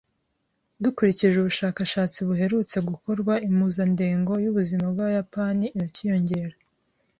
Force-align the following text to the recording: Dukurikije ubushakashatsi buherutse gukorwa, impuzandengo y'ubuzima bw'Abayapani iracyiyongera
Dukurikije 0.83 1.35
ubushakashatsi 1.39 2.19
buherutse 2.27 2.77
gukorwa, 2.89 3.33
impuzandengo 3.49 4.33
y'ubuzima 4.43 4.85
bw'Abayapani 4.93 5.65
iracyiyongera 5.77 6.55